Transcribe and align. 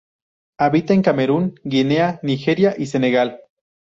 Habita 0.57 0.95
en 0.95 1.03
Camerún, 1.03 1.59
Guinea, 1.63 2.19
Nigeria 2.23 2.73
y 2.75 2.87
Senegal. 2.87 3.41